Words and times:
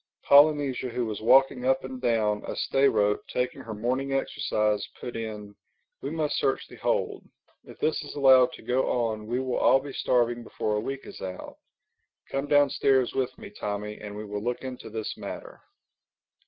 Polynesia 0.23 0.89
who 0.89 1.05
was 1.05 1.21
walking 1.21 1.63
up 1.63 1.83
and 1.83 2.01
down 2.01 2.43
a 2.47 2.55
stay 2.55 2.87
rope 2.89 3.21
taking 3.27 3.61
her 3.61 3.75
morning 3.75 4.13
exercise, 4.13 4.83
put 4.99 5.15
in, 5.15 5.53
"We 6.01 6.09
must 6.09 6.37
search 6.39 6.67
the 6.67 6.77
hold. 6.77 7.23
If 7.65 7.77
this 7.77 8.01
is 8.03 8.15
allowed 8.15 8.51
to 8.53 8.63
go 8.63 8.89
on 8.89 9.27
we 9.27 9.39
will 9.39 9.57
all 9.57 9.79
be 9.79 9.93
starving 9.93 10.41
before 10.43 10.75
a 10.75 10.79
week 10.79 11.05
is 11.05 11.21
out. 11.21 11.57
Come 12.31 12.47
downstairs 12.47 13.13
with 13.13 13.37
me, 13.37 13.51
Tommy, 13.51 13.99
and 13.99 14.15
we 14.15 14.25
will 14.25 14.41
look 14.41 14.63
into 14.63 14.89
this 14.89 15.15
matter." 15.17 15.61